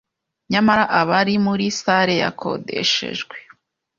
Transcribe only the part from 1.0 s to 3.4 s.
ari muri salle yakodeshejwe.